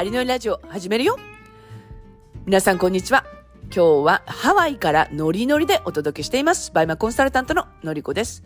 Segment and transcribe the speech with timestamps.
[0.00, 1.18] アリのラジオ始めるよ
[2.46, 3.26] 皆さんこんにちは。
[3.64, 6.72] 今日はハワイからノリノリでお届けしています。
[6.72, 8.42] バイマコンサルタントののりこです。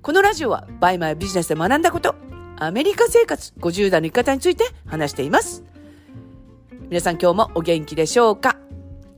[0.00, 2.14] このラジオはバイマビジネスで学んだこと、
[2.58, 5.64] アメリカ生活50代の生き方について話しています。
[6.88, 8.56] 皆さん今日もお元気でしょうか、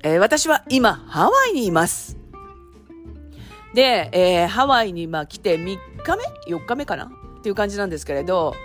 [0.02, 2.18] えー、私は今ハワイにいます。
[3.72, 5.78] で、えー、ハワイにまあ来て3日
[6.48, 7.04] 目 ?4 日目かな？
[7.38, 8.56] っていう感じなんですけれど、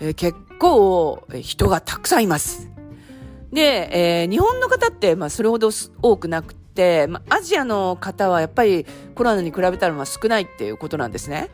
[0.00, 2.70] えー、結構人がたくさんいます。
[3.52, 5.70] で、えー、日本の方って、まあ、それほど
[6.02, 8.84] 多くなくて、まあ、アジアの方はやっぱり
[9.14, 11.50] コロナに比べたらまあ少ないっていうことなんですね。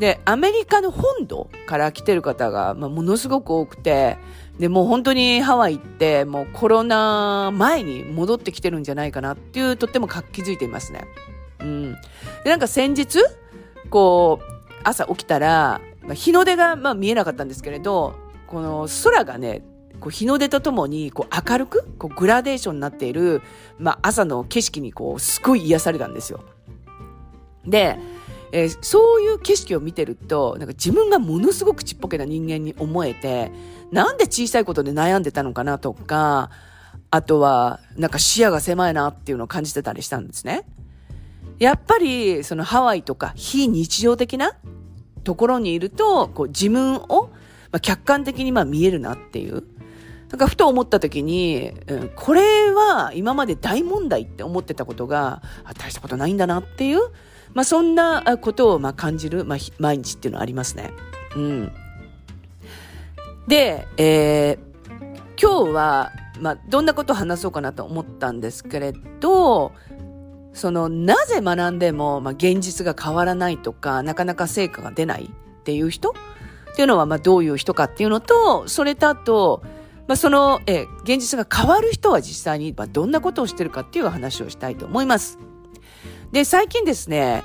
[0.00, 4.16] で、アメリカの本土から来てる方が、まあ、ものすごく多くて、
[4.58, 11.04] で、もう本当にハワイって、もうコロナ前に戻ってきてるんじゃないかなっていう、とっても活気づいていますね。
[11.60, 11.92] うん。
[12.44, 13.18] で、なんか先日、
[13.90, 14.44] こう、
[14.84, 15.80] 朝起きたら、
[16.14, 18.14] 日の出がまあ見えなかったんですけれど、
[18.46, 19.62] この空がね、
[20.00, 23.42] こう日の出とともにこう明るくこうグラデーションになっている、
[23.78, 26.40] まあ、朝の景色にこうすごい癒されたんですよ。
[27.66, 27.98] で、
[28.52, 33.52] えー、そういう景色を見てると、なんか自分がものすごくちっぽけな人間に思えて、
[33.90, 36.50] なんで小さいことで悩んでたのかなとか、
[37.10, 40.64] あとは、なんか視野が狭いなっていうのを感じてたりしたんですね。
[41.58, 44.52] やっぱり、そのハワイとか非日常的な
[45.28, 47.28] ところにいると、こう自分を、
[47.70, 49.62] ま、客観的にま見えるなっていう。
[50.30, 55.42] なんかふと思った時に、うん、これは今まで大問題って思ってたことが、
[55.76, 57.00] 大したことないんだなっていう、
[57.52, 60.92] まあそんなことをま感じる、まあ、毎日っていうのはありますね。
[61.36, 61.72] うん。
[63.48, 69.72] で、えー、今日は、まあどんなことを話そうかなと思ったんですけれど、
[70.58, 76.10] その、なぜ学んでも、まあ、現実が変わらないとか、なかなか成果が出ないっていう人？
[76.10, 79.62] っていうのは、まあ、どういう人かっていうのと、それとあと、
[80.06, 85.38] まあ、その、え、現実が変わる人は実際に、まあ、どんなことをしてるかっていう話をしたいと思います。
[86.32, 87.42] で、最近ですね、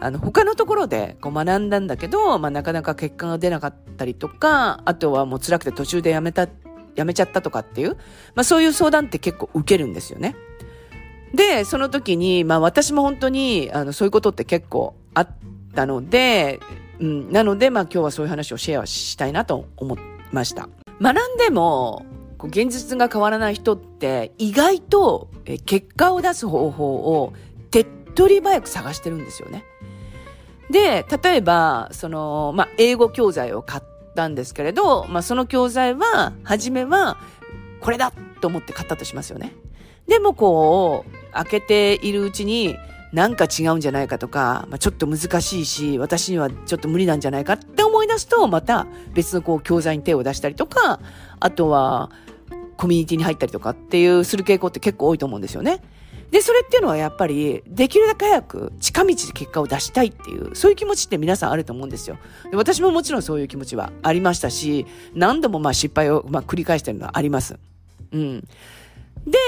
[0.00, 6.48] あの、他のところでこう学んだんだけど、まあ、なかなか結果が出なかったりとか、あとはもう辛くて途中でやめた、
[6.94, 7.96] やめちゃったとかっていう、
[8.34, 10.36] まあ、そういう相談って結構受けるんですよね。
[11.34, 15.28] で、その時に、まあ私も本当に、あの、そういうことって結構あっ
[15.74, 16.60] たので、
[17.00, 19.98] うん、なので、まあ今日はそういう話をシェアしたいなと思い
[20.32, 20.68] ました。
[21.00, 22.06] 学んでも、
[22.38, 27.32] こう現実が変わらない人って意外とえ結果を出す方法を
[27.70, 29.64] 手っ取り早く探してるんですよね。
[30.70, 33.82] で、例えば、その、まあ、英語教材を買っ
[34.14, 37.18] たんですけれど、まあ、その教材は、初めは、
[37.80, 39.52] これだと思って買ったとしますよね。
[40.08, 42.76] でもこう、開けているうちに、
[43.12, 50.98] なんか違うんじゃないかとか、まあ、ちょっと難しいし、私にはちょっと無理なんじゃないかって思い出すと、また別のこう教材に手を出したりとか、
[51.38, 52.10] あとは
[52.76, 55.80] コミュニティに入ったりとかっていうする傾向って結構多いと思うんですよね。
[56.32, 62.18] で、それっていうのはやっぱり、できるだけ早く近道で結果を出したいっていう、そういう気持ちって皆さんあると思うんですよ。
[62.50, 67.56] で私ももちろんそういう気持ちはありましたし、何度もまあ失敗をまあ繰り返してるのはあります。
[68.10, 68.40] うん。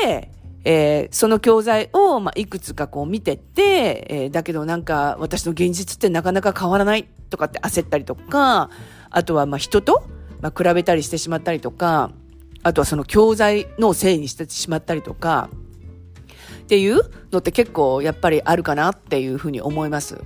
[0.07, 0.31] で、
[0.69, 8.69] えー、その教材を、まあ、いくつかこう見てて、えー、だけどなんか私の現実ってなかなか変わらないとかって焦ったりとか、
[9.11, 10.03] あとはまあ人と、
[10.41, 12.11] まあ、比べたりしてしまったりとか、
[12.65, 15.51] あとはその教材のせいにしてしまったりとか、
[16.65, 17.01] っていう
[17.31, 20.21] のって結構やっぱりあるかなっていうふうに思います。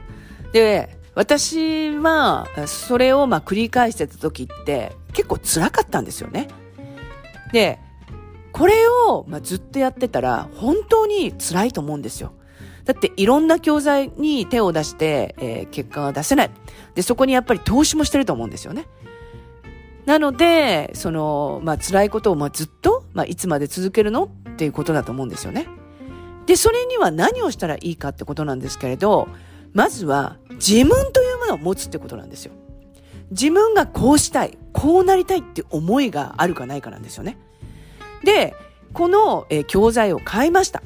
[0.55, 6.49] で、私はそれをまあ繰り返してた時って結構辛かったんですよね。
[7.53, 7.79] で、
[8.61, 12.33] これを、まあ、ずっとやってたら本当に辛いと思うんですよ。
[12.85, 16.51] だっていろんな教材に手を出して、えー、結果が出せない。
[16.95, 18.87] で、そこにやっぱり投資もしてると思うんですよね。
[20.05, 24.25] なので、その、まあ、辛いことを、まあ、ずっと、まあ、いつまで続けるの？
[24.25, 25.67] っていうことだと思うんですよね。
[26.45, 29.29] で、それには何をしたらいいかってことなんですけれど、
[29.73, 32.53] まずは自分というものを持つってことなんですよ。
[33.31, 37.39] 自分がこうしたい、こうなりたいって思いがあるかないかなんですよね。
[38.25, 38.55] で、
[38.93, 40.83] この、教材を買いました。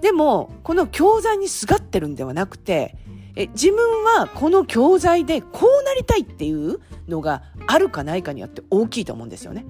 [0.00, 2.96] でも、この教材にすがってるんではなくて、
[3.36, 9.64] え自分はこの教材でこうなりたいっていうのがあるかないかによって大きいと思うんですよね。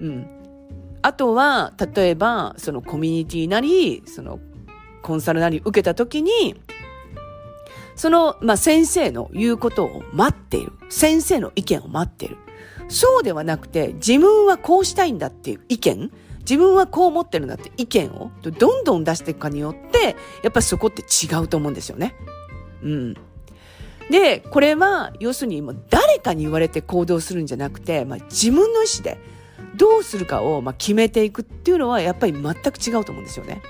[0.00, 0.26] うん。
[1.00, 4.40] あとは、例えば、そのコミュニティなり、その
[5.02, 6.60] コンサルなり受けた時に、
[7.96, 10.72] その、まあ、先生の言うことを待っている。
[10.88, 12.36] 先生の意見を待っている。
[12.88, 22.14] そうではなくて、自分はこうしたいんだっていう意見、自分はこう思ってるんだって意見をどんどん出していくかによって、やっぱそこって違うと思うんですよね。
[22.82, 23.14] うん。
[24.10, 29.18] で、これは、要するに誰かに言われて行動するんじゃなくて、まあ、自分の意思で、
[29.76, 33.60] どうするかを、まあ、決めていくっていうのはやっぱり全く違うと思うんですよね。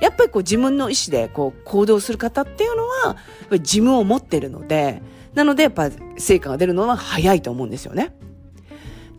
[0.00, 3.16] やっぱりこう自分の意思でこう行動する方っていうのは、
[3.50, 5.02] 自分を持ってるので、
[5.34, 8.14] なのでやっぱ成果が出るのは早いと思うんですよね。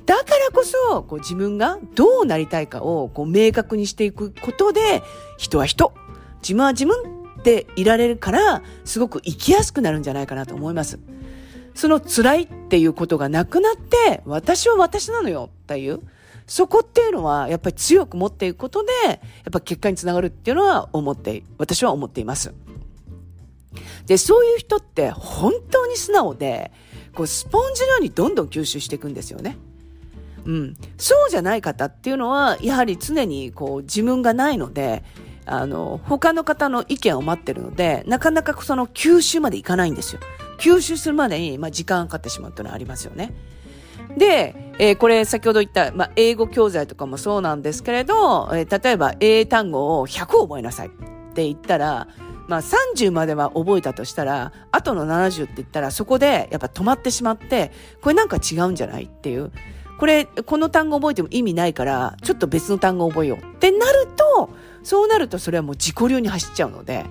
[0.06, 5.04] だからこそ、こう自分がどうなりたいかをこう明確にしていくことで、
[5.38, 5.94] 人は人、
[6.42, 11.00] 自分は自分っていられるから、すごく生きやすくなるんじゃないかなと思います。
[11.76, 16.02] その辛いっていうことがなくなって、私は私なのよっていう、
[16.46, 19.18] そこっていうのは、やっぱり強く持っていくことで、やっ
[19.52, 22.54] ぱ結果につながるっていうのは思って、私は思っています。
[24.08, 26.72] で、そういう人って本当に素直で、
[27.14, 29.58] こうスポンジのようにどんどん吸収していくんですよね。
[30.50, 30.78] うん。
[30.98, 35.04] そうじゃない方っていうのは、やはり常にこう自分がないので、
[35.46, 40.22] あの、他の方の意見を待ってるので、なかなかその吸収までいかないんですよ。
[40.58, 43.32] 吸収するまでに、まあ、時間かかってしまうっていうのはありますよね。
[44.18, 50.90] で、えー、これ先ほど言った、まあ、英語教材とかもそうなんですけれど、えー、例えば英単語を100覚えなさいっ
[51.34, 52.08] て言ったら、
[52.48, 59.52] まあ30までは覚えたとしたら、あとの70って言ったらそこでやっぱ止まってしまって、これなんか違うんじゃないっていう。
[60.00, 64.50] これ、この単語覚えても意味ないから、ちょっと別の単語覚えようってなると、
[64.82, 67.06] そうなるとそれはもう自己流に走っちゃうので、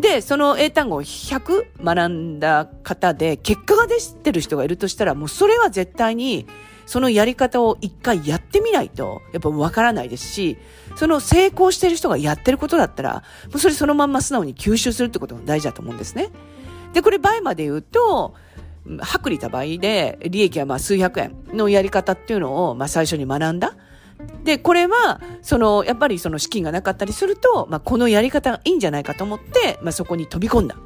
[0.00, 6.46] で、その英単語を100学んだ方で結果が出してる人がいるとしたら、もうそれは絶対に
[6.84, 10.58] そのやり方を一回やってみないと、やっぱわからないですし、
[10.96, 16.30] その成功してる人がやってることだったら、もうそれそのまんま素直に吸収するってことが大事だと思うんですね。
[16.92, 18.34] で、これ倍まで言うと、
[18.86, 23.76] 薄利多売で利益はまあ数百円のやり方っていうのをまあ最初に学んだ。
[24.44, 30.76] で、これは、その、やっぱりその資金がなかったりすると、まあ、このやり方がいいんじゃないかと思って、まあ、そこに飛び込んだ。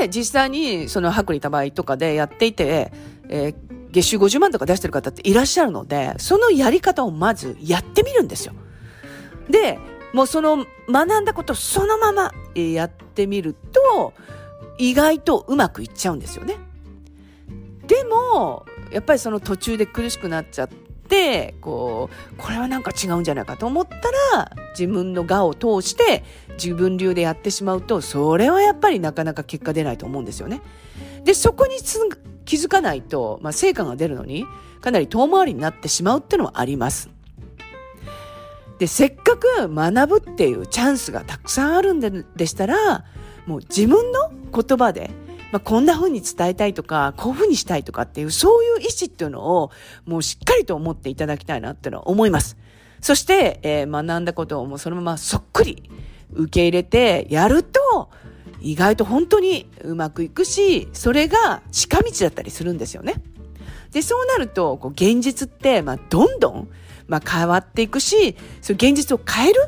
[0.00, 2.92] で、実際に、その、薄利多売とかでやっていて、
[3.28, 3.54] えー、
[3.90, 8.54] 月収50万とか出してる方っていらっしゃるので、そのやり方をまずやってみるんですよ。
[9.48, 9.78] で、
[10.12, 14.12] もうその学んだことそのままやってみると、
[14.78, 16.56] 意外とうまくいっちゃうんですよね。
[17.86, 26.24] でも、やっぱりその途中で苦しくなっちゃって、こう、これはなんか違うんじゃないかと思ったら、自分の我を通して
[26.54, 30.62] 自分流でやってしまうと、それはやっぱりなかなか結果出ないと思うんですよね。
[31.24, 31.76] で、そこに
[32.44, 34.46] 気づかないと、まあ、成果が出るのに、
[34.80, 37.10] かなり遠回りになってしまうっていうのはあります。
[38.78, 43.04] で、せっかく学ぶっていうチャンスがたくさんあるんででしたら、
[43.46, 45.10] もう自分の言葉で、
[45.52, 49.70] まあ、こんな風に伝えたいとか、こういう風にしたいとかっていう、そういう意思っていうのを、
[50.04, 52.56] もうしっかりと思っていただきたいなっていうのは思います。
[53.00, 55.90] そして、えー、学んだことをもうそのままそっくり
[56.32, 58.10] 受け入れてやると、
[58.60, 63.22] 意外と本当にうまくいくし、それが近道だったりするんですよね。
[63.92, 66.68] で、そうなると、こう、現実って、まあ、どんどん、
[67.06, 69.60] まあ、変わっていくし、その現実を変える、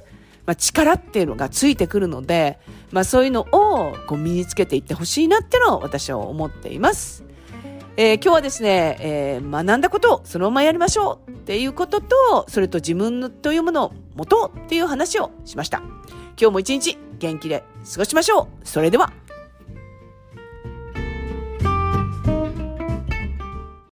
[0.47, 2.59] まあ、力っていうのがついてくるので、
[2.93, 7.25] まあ、そういうのを、こう、身につけていってほしいなっていうのを私は思っています。
[7.99, 15.79] えー、今日はですね、えー、学んだことをそのままやりましょうっていうことと、それと自分というものを持とうっていう話をしました。
[16.39, 18.69] 今日も一日元気で過ごしましょう。
[18.69, 19.13] それでは。